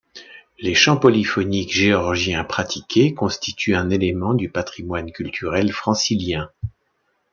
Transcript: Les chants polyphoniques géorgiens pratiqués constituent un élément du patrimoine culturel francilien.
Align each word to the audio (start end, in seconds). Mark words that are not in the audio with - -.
Les 0.57 0.73
chants 0.73 0.97
polyphoniques 0.97 1.71
géorgiens 1.71 2.43
pratiqués 2.43 3.13
constituent 3.13 3.75
un 3.75 3.91
élément 3.91 4.33
du 4.33 4.49
patrimoine 4.49 5.11
culturel 5.11 5.71
francilien. 5.71 6.49